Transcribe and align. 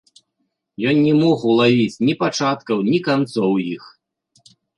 Ён 0.91 0.95
не 1.07 1.11
мог 1.19 1.37
улавіць 1.51 2.01
ні 2.07 2.13
пачаткаў, 2.25 2.77
ні 2.89 2.99
канцоў 3.11 3.51
іх. 3.75 3.83